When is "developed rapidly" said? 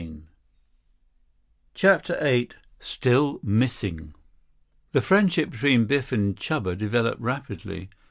6.75-7.91